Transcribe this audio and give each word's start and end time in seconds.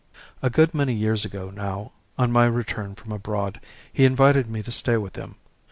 A 0.41 0.49
good 0.49 0.73
many 0.73 0.93
years 0.95 1.25
ago 1.25 1.51
now, 1.51 1.91
on 2.17 2.31
my 2.31 2.47
return 2.47 2.95
from 2.95 3.11
abroad, 3.11 3.61
he 3.93 4.03
invited 4.03 4.47
me 4.49 4.63
to 4.63 4.71
stay 4.71 4.97
with 4.97 5.15
him. 5.15 5.35